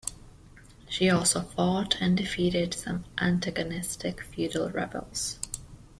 [0.89, 5.37] She also fought and defeated some antagonistic feudal rebels.